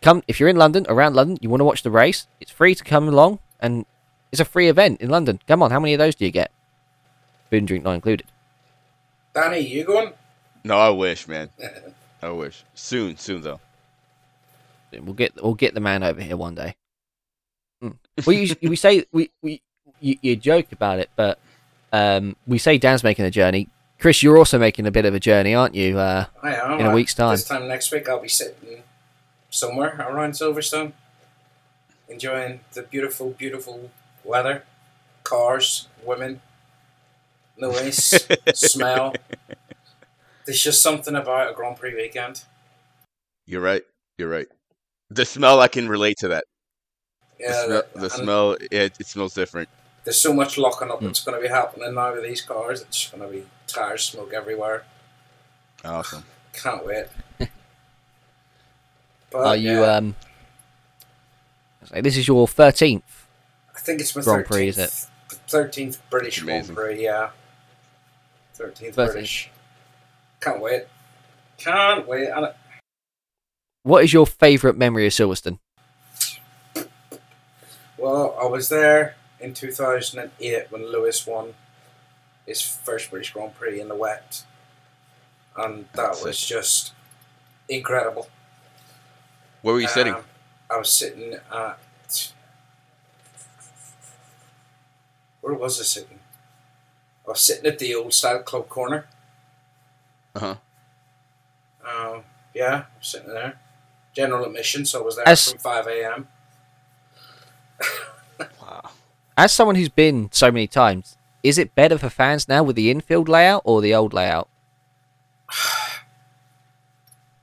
[0.00, 2.28] come if you're in London, around London, you want to watch the race.
[2.40, 3.84] It's free to come along, and
[4.32, 5.38] it's a free event in London.
[5.46, 6.50] Come on, how many of those do you get?
[7.50, 8.26] Food and drink not included.
[9.34, 10.12] Danny, you going?
[10.64, 11.50] No, I wish, man.
[12.22, 12.64] I wish.
[12.74, 13.60] Soon, soon though.
[14.92, 16.74] We'll get we'll get the man over here one day.
[17.82, 17.96] Mm.
[18.26, 19.62] Well, we say we we
[20.00, 21.38] you, you joke about it, but
[21.92, 23.68] um, we say Dan's making a journey.
[23.98, 25.98] Chris, you're also making a bit of a journey, aren't you?
[25.98, 26.80] Uh, I am.
[26.80, 27.32] In a uh, week's time.
[27.32, 28.82] This time next week, I'll be sitting
[29.48, 30.92] somewhere around Silverstone,
[32.08, 33.90] enjoying the beautiful, beautiful
[34.24, 34.64] weather,
[35.24, 36.40] cars, women,
[37.56, 39.14] noise, smell.
[40.44, 42.42] There's just something about a Grand Prix weekend.
[43.46, 43.82] You're right.
[44.18, 44.48] You're right.
[45.10, 46.44] The smell, I can relate to that.
[47.38, 49.68] The, Yeah, smell, and the smell it, it smells different.
[50.04, 51.06] There's so much locking up Mm.
[51.06, 52.82] that's going to be happening now with these cars.
[52.82, 54.84] It's going to be tire smoke everywhere.
[55.84, 56.24] Awesome.
[56.52, 57.06] Can't wait.
[59.30, 59.80] But, are you?
[59.80, 60.14] yeah, Um,
[61.84, 63.21] say this is your thirteenth.
[63.82, 65.06] I think it's my Grand 13th, Prix, is it?
[65.48, 67.30] 13th British Grand Prix, yeah.
[68.56, 68.94] 13th 13th.
[68.94, 69.50] British.
[70.40, 70.84] Can't wait.
[71.58, 72.28] Can't wait.
[72.28, 72.56] And it-
[73.82, 75.58] What is your favourite memory of Silverstone?
[77.98, 81.54] well, I was there in 2008 when Lewis won
[82.46, 84.44] his first British Grand Prix in the wet.
[85.56, 86.92] And that That's was just
[87.68, 88.28] incredible.
[89.62, 90.14] Where were you sitting?
[90.14, 90.24] Um,
[90.70, 91.78] I was sitting at.
[95.42, 96.18] Where was I sitting?
[97.26, 99.06] I was sitting at the old style club corner.
[100.34, 100.56] Uh huh.
[101.84, 102.22] Um,
[102.54, 103.58] yeah, I was sitting there.
[104.14, 106.28] General admission, so I was there As- from 5 a.m.
[108.60, 108.90] Wow.
[109.36, 112.90] As someone who's been so many times, is it better for fans now with the
[112.90, 114.48] infield layout or the old layout?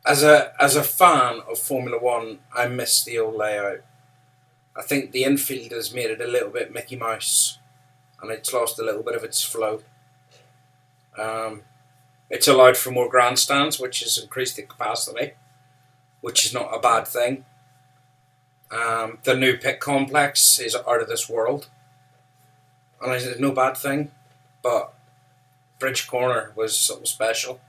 [0.06, 3.82] As a as a fan of Formula One, I miss the old layout.
[4.76, 7.60] I think the infield has made it a little bit Mickey Mouse,
[8.22, 9.82] and it's lost a little bit of its flow.
[11.18, 11.64] Um,
[12.30, 15.32] it's allowed for more grandstands, which has increased the capacity,
[16.22, 17.46] which is not a bad thing.
[18.72, 21.68] Um, the new pit complex is out of this world,
[23.02, 24.12] and it's no bad thing,
[24.62, 24.94] but
[25.80, 27.60] Bridge Corner was something special.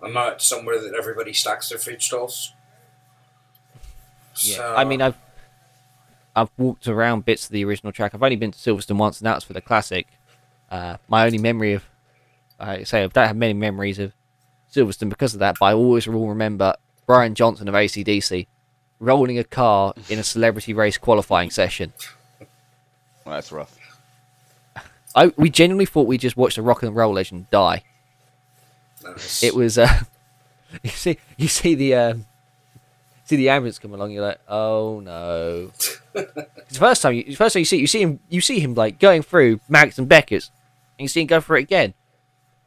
[0.00, 2.52] and not somewhere that everybody stacks their food stalls.
[4.34, 5.16] So, I mean, I've
[6.40, 8.14] I've walked around bits of the original track.
[8.14, 10.06] I've only been to Silverstone once, and that was for the classic.
[10.70, 11.84] Uh, my only memory of,
[12.60, 14.12] I say, I don't have many memories of
[14.72, 16.74] Silverstone because of that, but I always will remember
[17.06, 18.46] Brian Johnson of ACDC
[19.00, 21.92] rolling a car in a celebrity race qualifying session.
[23.24, 23.76] Well, that's rough.
[25.14, 27.82] I we genuinely thought we just watched a rock and roll legend die.
[29.02, 29.42] nice.
[29.42, 30.02] It was uh,
[30.82, 32.26] you see you see the um,
[33.28, 34.10] see the ambulance come along.
[34.10, 35.70] You're like, oh no.
[35.76, 38.74] It's the first time you first time you see you see him you see him
[38.74, 40.50] like going through Maggotts and Beckett's,
[40.98, 41.94] and you see him go for it again,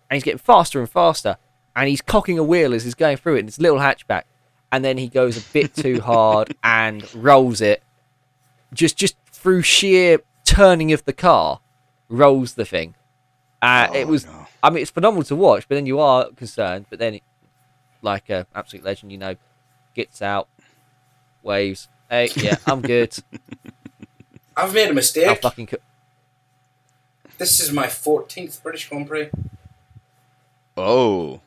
[0.10, 1.38] and he's getting faster and faster,
[1.76, 4.24] and he's cocking a wheel as he's going through it in this little hatchback,
[4.72, 7.84] and then he goes a bit too hard and rolls it,
[8.74, 11.60] just just through sheer turning of the car,
[12.10, 12.96] rolls the thing.
[13.62, 14.48] Uh, it Oh, was no.
[14.64, 16.86] I mean, it's phenomenal to watch, but then you are concerned.
[16.90, 17.20] But then,
[18.02, 19.36] like a absolute legend, you know,
[19.94, 20.48] gets out,
[21.44, 21.88] waves.
[22.10, 23.16] Hey, yeah, I'm good.
[24.58, 25.42] I've made a I'll mistake.
[25.42, 25.68] fucking.
[25.68, 25.78] Co-
[27.38, 29.30] This is my 14th British Grand Prix.
[30.78, 31.42] Oh,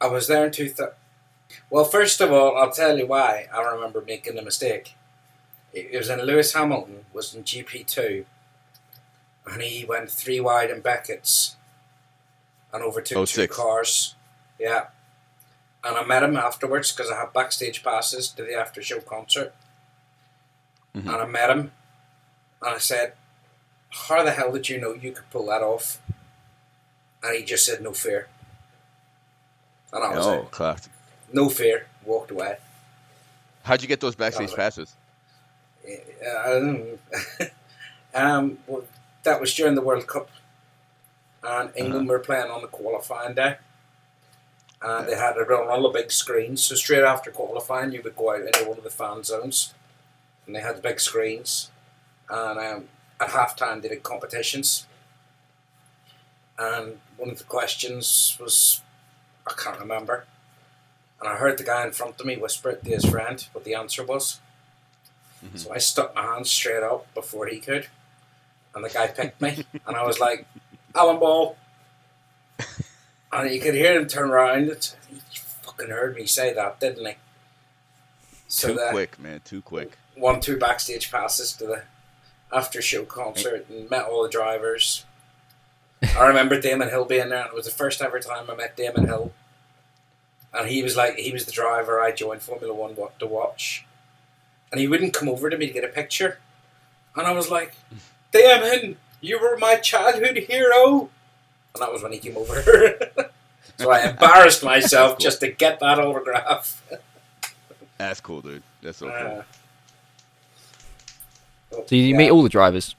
[0.00, 0.92] I was there in 2000.
[1.70, 4.94] Well, first of all, I'll tell you why I remember making the mistake.
[5.72, 8.24] It it was in Lewis Hamilton, was in GP2,
[9.46, 11.56] and he went three wide in Beckett's
[12.72, 13.56] and overtook Oh, two six.
[13.56, 14.14] cars.
[14.58, 14.86] Yeah.
[15.86, 19.54] And I met him afterwards because I had backstage passes to the after show concert.
[20.94, 21.02] Mhm.
[21.02, 21.72] And I met him,
[22.62, 23.12] and I said,
[24.08, 25.98] How the hell did you know you could pull that off?
[27.22, 28.28] and he just said no fear.
[29.92, 30.92] And I was Oh, like, classic.
[31.32, 32.58] no fear, walked away.
[33.64, 34.94] How'd you get those backstage passes?
[36.46, 36.98] Um,
[38.14, 38.84] um, well,
[39.24, 40.28] that was during the World Cup,
[41.42, 43.56] and England were playing on the qualifying day,
[44.82, 46.64] and they had it on all the big screens.
[46.64, 49.74] So straight after qualifying, you would go out into one of the fan zones,
[50.46, 51.70] and they had the big screens,
[52.28, 52.88] and um,
[53.20, 54.86] at halftime they did competitions,
[56.58, 58.82] and one of the questions was,
[59.46, 60.24] I can't remember,
[61.20, 63.64] and I heard the guy in front of me whisper it to his friend what
[63.64, 64.40] the answer was.
[65.54, 67.86] So I stuck my hand straight up before he could,
[68.74, 70.46] and the guy picked me, and I was like,
[70.94, 71.56] "Alan Ball,"
[73.32, 74.94] and you could hear him turn around.
[75.10, 75.20] He
[75.62, 77.14] fucking heard me say that, didn't he?
[78.48, 79.40] So too quick, man.
[79.44, 79.96] Too quick.
[80.14, 81.82] one, two backstage passes to the
[82.52, 85.04] after show concert and met all the drivers.
[86.16, 88.76] I remember Damon Hill being there, and it was the first ever time I met
[88.76, 89.32] Damon Hill.
[90.54, 93.84] And he was like, he was the driver I joined Formula One to watch.
[94.70, 96.38] And he wouldn't come over to me to get a picture.
[97.14, 97.74] And I was like,
[98.30, 101.10] Damon, you were my childhood hero.
[101.76, 102.62] And that was when he came over.
[103.78, 105.18] so I embarrassed myself Cool.
[105.18, 106.82] just to get that autograph.
[107.98, 108.62] That's cool, dude.
[108.80, 109.42] That's so Uh,
[111.70, 111.84] cool.
[111.86, 112.16] So you yeah.
[112.16, 112.94] meet all the drivers.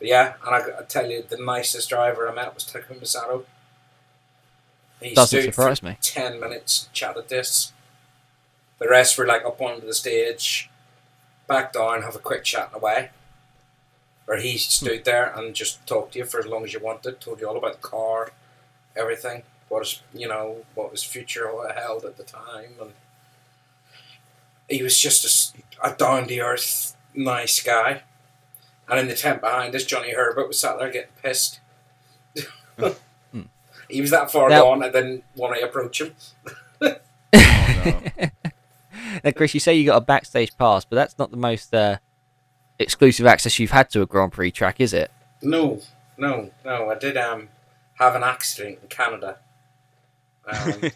[0.00, 3.46] Yeah, and I, I tell you, the nicest driver I met was Takuma Sato.
[5.00, 5.96] He Doesn't stood surprise for me.
[6.02, 7.72] ten minutes, chatted this.
[8.78, 10.68] The rest were like up onto the stage,
[11.46, 13.10] back down, have a quick chat and away.
[14.28, 17.18] Or he stood there and just talked to you for as long as you wanted,
[17.18, 18.30] told you all about the car,
[18.94, 22.92] everything, what is you know, what was future held at the time, and
[24.68, 28.02] he was just a down to earth, nice guy.
[28.86, 31.60] And in the tent behind us, Johnny Herbert was sat there getting pissed.
[33.88, 36.14] he was that far Now- gone, I didn't want to approach him.
[36.82, 36.96] Oh,
[37.32, 38.00] no.
[39.24, 41.96] Now, Chris, you say you got a backstage pass, but that's not the most uh,
[42.78, 45.10] exclusive access you've had to a Grand Prix track, is it?
[45.42, 45.80] No,
[46.16, 46.90] no, no.
[46.90, 47.48] I did um
[47.94, 49.38] have an accident in Canada.
[50.46, 50.90] Um,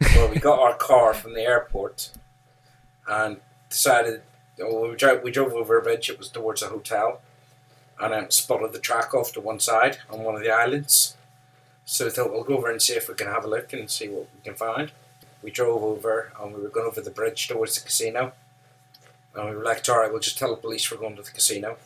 [0.14, 2.10] well, we got our car from the airport
[3.06, 3.38] and
[3.70, 4.22] decided
[4.58, 6.10] well, we drove we drove over a bridge.
[6.10, 7.20] It was towards a hotel,
[8.00, 11.16] and um, spotted the track off to one side on one of the islands.
[11.84, 13.90] So we thought we'll go over and see if we can have a look and
[13.90, 14.92] see what we can find.
[15.42, 18.32] We drove over and we were going over the bridge towards the casino.
[19.34, 21.30] And we were like, all right, we'll just tell the police we're going to the
[21.30, 21.76] casino.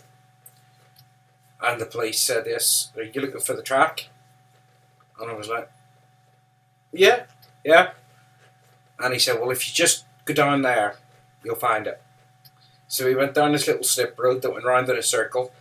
[1.60, 4.08] And the police said, yes, are you looking for the track?
[5.20, 5.70] And I was like,
[6.92, 7.24] yeah,
[7.64, 7.90] yeah.
[8.98, 10.96] And he said, well, if you just go down there,
[11.44, 12.02] you'll find it.
[12.88, 15.52] So we went down this little slip road that went round in a circle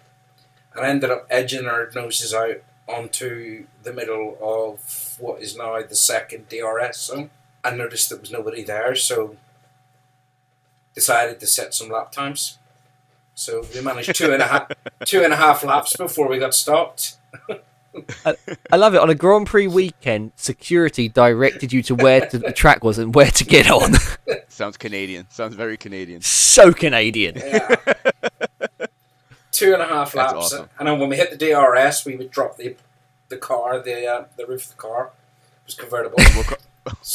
[0.75, 5.95] and ended up edging our noses out onto the middle of what is now the
[5.95, 7.29] second DRS zone.
[7.63, 9.37] I noticed there was nobody there, so
[10.93, 12.57] decided to set some lap times.
[13.33, 14.71] So we managed two and a half
[15.05, 17.17] two and a half laps before we got stopped.
[18.71, 18.99] I love it.
[19.01, 23.13] On a Grand Prix weekend, security directed you to where to, the track was and
[23.13, 23.93] where to get on.
[24.47, 25.27] Sounds Canadian.
[25.29, 26.21] Sounds very Canadian.
[26.21, 27.35] so Canadian.
[27.35, 27.75] Yeah.
[29.51, 30.69] two and a half That's laps, awesome.
[30.79, 32.75] and then when we hit the DRS, we would drop the
[33.29, 35.11] the car, the uh, the roof of the car
[35.63, 36.17] it was convertible.
[36.35, 36.57] What car,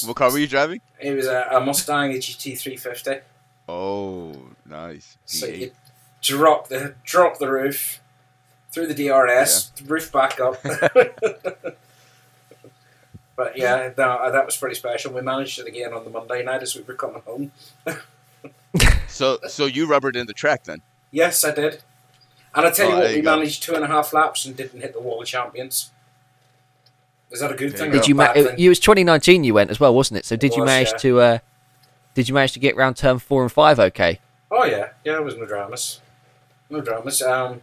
[0.06, 0.80] what car were you driving?
[1.00, 3.16] it was a, a Mustang GT three fifty.
[3.68, 5.16] Oh, nice.
[5.24, 5.72] So you
[6.22, 8.00] drop the drop the roof
[8.70, 10.62] through the DRS, the roof back up.
[13.36, 15.12] but yeah, no, that was pretty special.
[15.12, 17.52] We managed it again on the Monday night as we were coming home.
[19.08, 20.82] So, so you rubbered in the track then?
[21.10, 21.82] Yes, I did.
[22.54, 23.36] And I tell Oh, you what, there we go.
[23.36, 25.90] managed two and a half laps and didn't hit the wall of champions.
[27.30, 27.92] Is that a good There thing?
[27.92, 28.14] Did you?
[28.14, 28.58] Ma- it, thing?
[28.58, 30.26] it was 2019 you went as well, wasn't it?
[30.26, 30.96] So did It you manage yeah.
[30.98, 31.20] to?
[31.20, 31.38] Uh,
[32.16, 33.78] did you manage to get round turn four and five?
[33.78, 34.18] Okay.
[34.50, 36.00] Oh yeah, yeah, it was no dramas.
[36.70, 37.20] No dramas.
[37.22, 37.60] Um,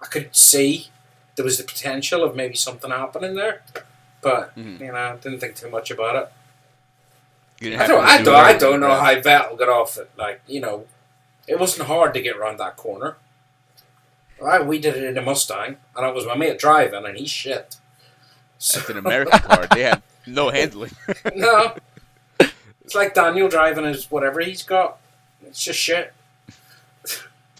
[0.00, 0.88] I could see
[1.34, 3.62] there was the potential of maybe something happening there,
[4.22, 4.78] but Mhm.
[4.80, 7.76] you know, I didn't think too much about it.
[7.80, 9.16] I don't, I do don't, I don't know right?
[9.16, 10.08] how Vettel got off it.
[10.16, 10.86] Like you know,
[11.48, 13.16] it wasn't hard to get around that corner.
[14.40, 17.26] Right, we did it in a Mustang, and it was my mate driving, and he
[17.26, 17.76] shit.
[18.58, 19.66] So, It's an American car.
[19.72, 20.90] They had no handling.
[21.34, 21.76] no,
[22.84, 24.98] it's like Daniel driving his whatever he's got.
[25.46, 26.12] It's just shit.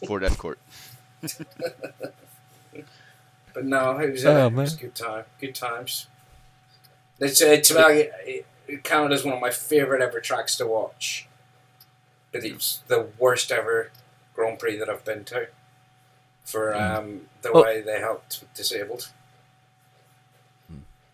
[0.07, 0.59] Ford Escort.
[3.53, 5.25] But no, it was, Oh, uh, it was good time.
[5.41, 6.09] Good times.
[7.21, 8.47] It's it's like it,
[8.83, 11.29] Canada's one of my favorite ever tracks to watch.
[12.33, 13.93] But it's the worst ever
[14.35, 15.47] Grand Prix that I've been to.
[16.45, 19.11] For um, the Well- way they helped disabled.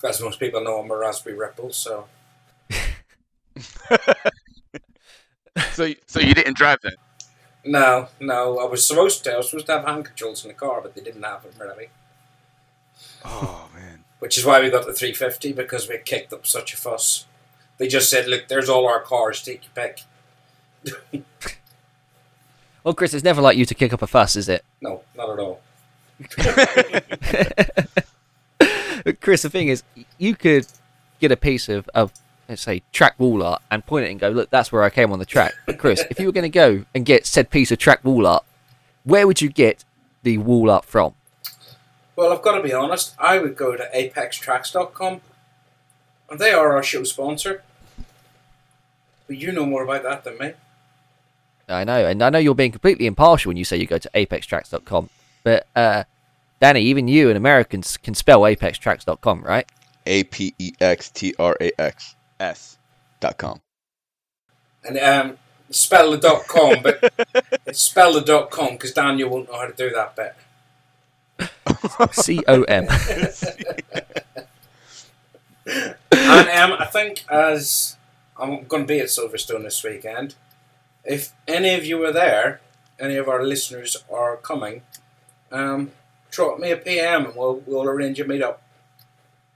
[0.03, 2.07] As most people know, I'm a Raspberry Ripple, so
[5.73, 6.95] So, so you didn't drive that?
[7.65, 8.59] no, no.
[8.59, 9.33] I was supposed to.
[9.33, 11.53] I was supposed to have hand controls in the car, but they didn't have them
[11.61, 11.89] really.
[13.25, 14.05] Oh man.
[14.21, 17.27] Which is why we got the 350 because we kicked up such a fuss.
[17.79, 19.43] They just said, "Look, there's all our cars.
[19.43, 20.03] Take your pick."
[22.83, 24.65] Well, Chris, it's never like you to kick up a fuss, is it?
[24.81, 25.61] No, not at all.
[29.21, 29.83] Chris, the thing is,
[30.17, 30.67] you could
[31.21, 32.11] get a piece of, of
[32.51, 35.13] let's say, track wall art and point it and go, look, that's where I came
[35.13, 35.55] on the track.
[35.67, 38.27] But Chris, if you were going to go and get said piece of track wall
[38.27, 38.45] art,
[39.05, 39.85] where would you get
[40.25, 41.15] the wall art from?
[42.17, 43.15] Well, I've got to be honest.
[43.19, 45.21] I would go to ApexTracks.com,
[46.29, 47.63] and they are our show sponsor.
[49.29, 50.53] But you know more about that than me.
[51.69, 54.11] I know, and I know you're being completely impartial when you say you go to
[54.13, 55.09] apextracks.com,
[55.45, 56.03] but uh,
[56.59, 59.71] Danny, even you and Americans can spell apextracks.com, right?
[60.07, 62.79] A P E X T R A X S
[63.21, 63.61] dot com.
[64.83, 65.39] And um,
[65.71, 67.13] spell the dot com, but
[67.67, 70.35] it's spell the dot com because Daniel won't know how to do that bit.
[72.13, 72.89] C O M.
[75.67, 77.97] and um, I think as
[78.39, 80.35] I'm going to be at Silverstone this weekend,
[81.05, 82.61] if any of you are there,
[82.99, 84.83] any of our listeners are coming,
[85.53, 85.93] um,
[86.31, 88.57] drop me a PM and we'll we'll arrange a meetup.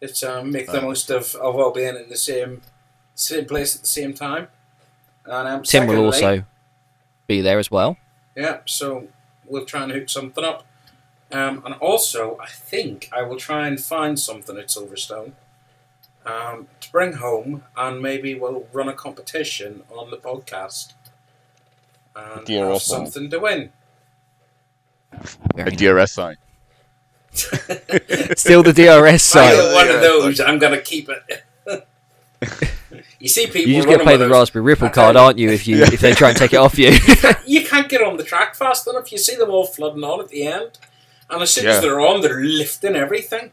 [0.01, 2.61] It's um, make the most of, of all being in the same
[3.14, 4.48] same place at the same time.
[5.24, 6.44] And um, Tim will also
[7.27, 7.96] be there as well.
[8.37, 9.09] yeah, so
[9.46, 10.66] we'll try and hook something up.
[11.33, 15.33] Um, and also, I think I will try and find something at Silverstone
[16.27, 20.92] um, to bring home, and maybe we'll run a competition on the podcast
[22.16, 23.07] and DRS have sign.
[23.07, 23.72] something to win.
[25.12, 26.37] A Very DRS sign.
[27.33, 29.44] Still the DRS sign.
[29.44, 29.57] I side.
[29.57, 30.40] got one yeah, of those.
[30.40, 31.46] I'm going to keep it.
[33.25, 33.63] you see people.
[33.71, 34.33] You just got to play the those.
[34.33, 35.21] Raspberry Ripple card, you.
[35.23, 35.51] aren't you?
[35.51, 36.93] If you if they try and take it off you.
[37.47, 39.13] You can't get on the track fast enough.
[39.13, 40.79] You see them all flooding on at the end,
[41.31, 43.53] and as soon as they're on, they're lifting everything.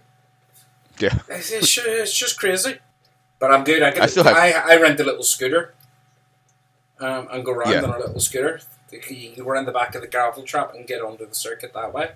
[0.99, 1.17] Yeah.
[1.29, 2.77] It's, it's, it's just crazy.
[3.39, 3.81] But I'm good.
[3.83, 5.73] I, can, I still have- I, I rent a little scooter
[6.99, 7.81] um, and go around Yeah.
[7.83, 8.61] on a little scooter.
[8.91, 11.73] You can go around the back of the gravel trap and get onto the circuit
[11.73, 12.11] that way.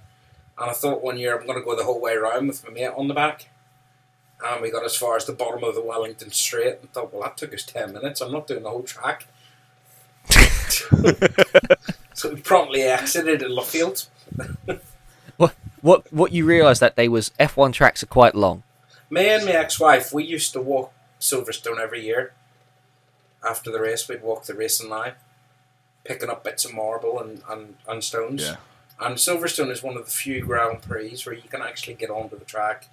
[0.57, 2.73] And I thought one year I'm going to go the whole way around with my
[2.73, 3.47] mate on the back.
[4.43, 7.23] And we got as far as the bottom of the Wellington Straight and thought, well,
[7.23, 8.21] that took us 10 minutes.
[8.21, 9.27] I'm not doing the whole track.
[12.13, 14.07] so we promptly exited in Luffield.
[15.37, 18.63] what what what you realise that day was F1 tracks are quite long.
[19.09, 22.33] Me and my ex-wife, we used to walk Silverstone every year.
[23.47, 25.13] After the race, we'd walk the racing line,
[26.03, 28.43] picking up bits of marble and, and, and stones.
[28.43, 28.55] Yeah.
[28.99, 32.39] And Silverstone is one of the few Grand Prix where you can actually get onto
[32.39, 32.87] the track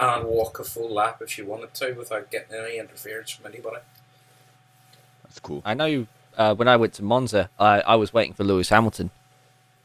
[0.00, 3.78] and walk a full lap if you wanted to without getting any interference from anybody.
[5.24, 5.62] That's cool.
[5.64, 6.06] I know
[6.36, 9.10] uh, when I went to Monza, I, I was waiting for Lewis Hamilton,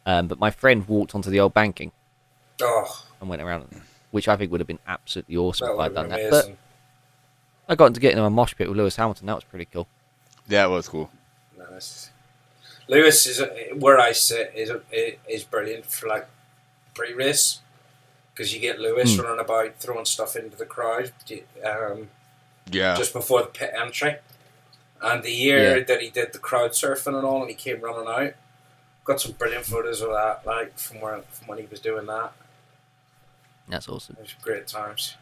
[0.06, 1.92] um, but my friend walked onto the old banking
[2.62, 5.84] Oh, and went around, which I think would have been absolutely awesome that if I'd
[5.84, 6.46] have done been that.
[6.48, 6.56] But.
[7.68, 9.26] I got into getting in a mosh pit with Lewis Hamilton.
[9.28, 9.88] That was pretty cool.
[10.48, 11.10] Yeah, that was cool.
[11.72, 12.12] Nice.
[12.88, 13.42] Lewis is
[13.76, 14.72] where I sit is
[15.28, 16.28] is brilliant for like
[16.94, 17.60] pre-race
[18.34, 19.22] because you get Lewis Hmm.
[19.22, 21.12] running about throwing stuff into the crowd
[21.64, 22.10] um,
[22.72, 22.96] Yeah.
[22.96, 24.18] just before the pit entry.
[25.02, 25.84] And the year Yeah.
[25.84, 28.34] that he did the crowd surfing and all, and he came running out,
[29.04, 32.32] got some brilliant photos of that, like from where from when he was doing that.
[33.68, 34.16] That's awesome.
[34.18, 35.16] It was great times.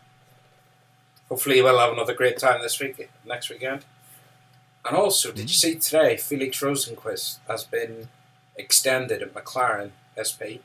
[1.30, 3.86] Hopefully, we'll have another great time this week, next weekend.
[4.86, 8.10] And also, did you see today Felix Rosenqvist has been
[8.56, 10.62] extended at McLaren SP?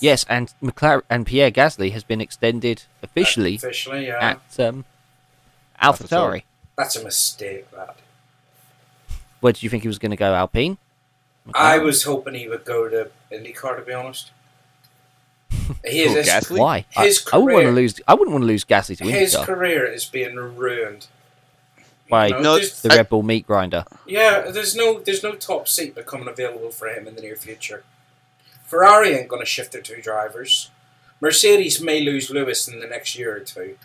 [0.00, 4.38] Yes, and McLaren and Pierre Gasly has been extended officially Officially, yeah.
[4.58, 4.84] at um,
[5.82, 6.42] AlphaTauri.
[6.76, 7.96] That's a mistake, that.
[9.40, 10.34] Where did you think he was going to go?
[10.34, 10.78] Alpine.
[11.54, 14.30] I was hoping he would go to IndyCar, to be honest.
[15.84, 16.58] He is, Who, his, Gasly?
[16.58, 16.84] Why?
[16.96, 18.00] I, His I wouldn't want to career- lose.
[18.08, 19.10] I wouldn't want to lose Gasly to IndyCar.
[19.18, 21.06] his career is being ruined.
[22.08, 23.84] by You know, No, the I- Red Bull meat grinder.
[24.06, 27.84] Yeah, there's no there's no top seat becoming available for him in the near future.
[28.66, 30.70] Ferrari ain't going to shift their two drivers.
[31.20, 33.78] Mercedes may lose Lewis in the next year or two.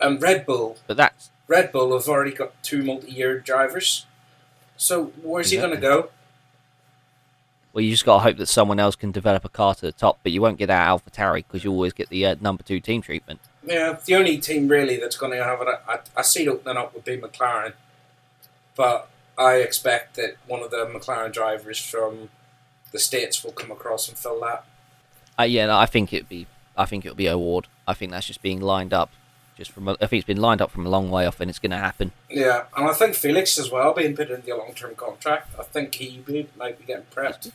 [0.00, 4.06] And Red Bull, But that's Red Bull have already got two multi-year drivers.
[4.76, 6.10] So where's he going to go?
[7.76, 9.92] well, you just got to hope that someone else can develop a car to the
[9.92, 10.18] top.
[10.22, 13.02] But you won't get that AlphaTauri because you always get the uh, number two team
[13.02, 13.38] treatment.
[13.62, 16.94] Yeah, the only team really that's going to have a, a, a seat opening up
[16.94, 17.74] would be McLaren.
[18.74, 22.30] But I expect that one of the McLaren drivers from
[22.96, 24.64] the States will come across and fill that.
[25.38, 26.46] Uh, yeah, no, I think it'd be
[26.78, 27.66] I think it'll be award.
[27.86, 29.10] I think that's just being lined up.
[29.58, 31.50] Just from, a, I think it's been lined up from a long way off, and
[31.50, 32.12] it's going to happen.
[32.30, 35.54] Yeah, and I think Felix as well being put into a long term contract.
[35.58, 37.52] I think he be, might be getting prepped.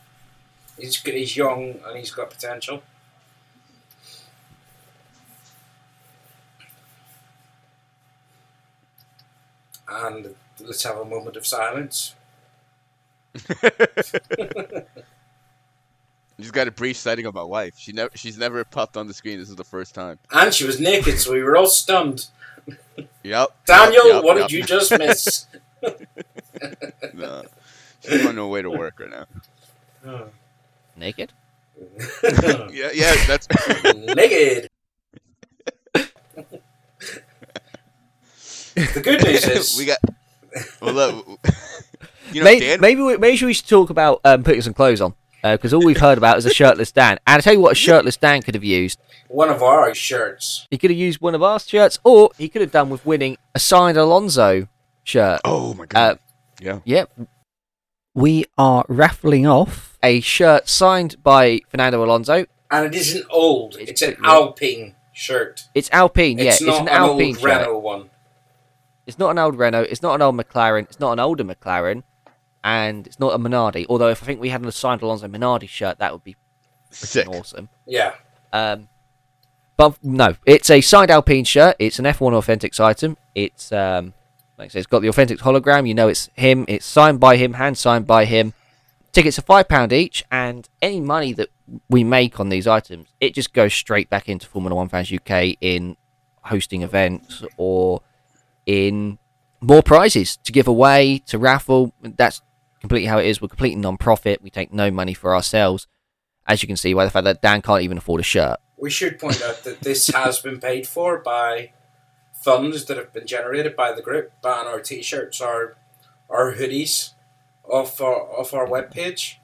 [0.78, 2.84] He's good, he's young and he's got potential.
[9.90, 12.14] And let's have a moment of silence.
[16.42, 17.76] Just got a brief sighting of my wife.
[17.78, 19.40] She never, she's never popped on the screen.
[19.40, 20.20] This is the first time.
[20.32, 22.28] And she was naked, so we were all stunned.
[23.24, 23.50] Yep.
[23.66, 24.48] Daniel, yep, what yep.
[24.48, 25.46] did you just miss?
[27.14, 27.44] No.
[28.08, 29.26] She's on her way to work right now.
[30.06, 30.28] Oh.
[30.96, 31.32] Naked.
[32.72, 33.48] Yeah, yeah, that's.
[34.16, 34.70] naked.
[38.76, 39.98] the good news is we got.
[40.82, 41.40] Well, look,
[42.32, 42.82] you know, maybe, Dan.
[42.82, 45.14] maybe, we, maybe we should talk about um, putting some clothes on
[45.44, 47.18] because all we've heard about is a shirtless Dan.
[47.28, 49.00] And I tell you what, a shirtless Dan could have used.
[49.28, 50.68] one of our shirts.
[50.70, 53.38] He could have used one of our shirts, or he could have done with winning
[53.56, 54.68] a signed Alonso
[55.04, 55.42] shirt.
[55.46, 56.20] Oh my Uh, god.
[56.60, 56.80] yeah.
[56.86, 57.12] Yep.
[58.14, 62.46] We are raffling off a shirt signed by Fernando Alonso.
[62.70, 63.78] And it isn't old.
[63.80, 64.48] It's It's, an pretty old.
[64.50, 65.62] Alpine shirt.
[65.74, 66.46] It's Alpine, yeah.
[66.52, 67.44] It's It's, not an an, Alpine old shirt.
[67.60, 68.10] Renault one.
[69.08, 69.84] It's not an old Renault.
[69.90, 70.84] It's not an old McLaren.
[70.84, 72.04] It's not an older McLaren,
[72.64, 73.86] and it's not a Minardi.
[73.90, 76.36] Although if I think we had a signed Alonso Minardi shirt, that would be
[76.90, 77.28] Sick.
[77.28, 77.70] awesome.
[77.86, 78.14] Yeah.
[78.54, 78.90] Um,
[79.78, 81.76] but no, it's a signed Alpine shirt.
[81.80, 83.18] It's an F1 Authentics item.
[83.34, 84.14] It's um,
[84.58, 85.88] like I said, it's got the Authentics hologram.
[85.88, 86.66] You know, it's him.
[86.68, 88.54] It's signed by him, hand signed by him.
[89.12, 91.50] Tickets are five pound each, and any money that
[91.90, 95.58] we make on these items, it just goes straight back into Formula One Fans UK
[95.62, 95.98] in
[96.44, 98.02] hosting events or
[98.66, 99.18] in
[99.62, 101.94] more prizes to give away to raffle.
[102.02, 102.42] That's
[102.82, 103.42] completely how it is.
[103.42, 104.42] We're completely non-profit.
[104.42, 105.88] We take no money for ourselves,
[106.48, 108.60] as you can see by the fact that Dan can't even afford a shirt.
[108.78, 111.72] We should point out that this has been paid for by
[112.44, 115.78] funds that have been generated by the group, buying our t-shirts, our
[116.30, 117.12] our hoodies
[117.70, 119.36] off our off our webpage,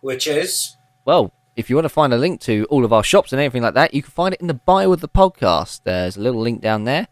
[0.00, 3.32] which is Well, if you want to find a link to all of our shops
[3.32, 5.80] and everything like that, you can find it in the bio of the podcast.
[5.84, 7.08] There's a little link down there.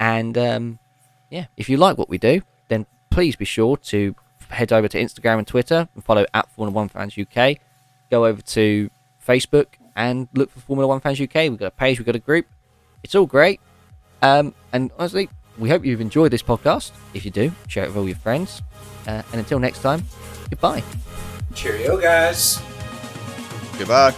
[0.00, 0.78] And um,
[1.30, 4.14] yeah, if you like what we do, then please be sure to
[4.50, 7.58] head over to Instagram and Twitter and follow at Formula One Fans UK.
[8.10, 8.90] Go over to
[9.26, 9.66] Facebook
[9.96, 11.34] and look for Formula One Fans UK.
[11.34, 12.46] We've got a page, we've got a group.
[13.02, 13.60] It's all great.
[14.22, 15.28] Um, and honestly,
[15.58, 16.92] we hope you've enjoyed this podcast.
[17.12, 18.62] If you do, share it with all your friends.
[19.06, 20.04] Uh, and until next time,
[20.50, 20.82] goodbye.
[21.54, 22.60] cheerio, guys.
[23.78, 24.14] Goodbye.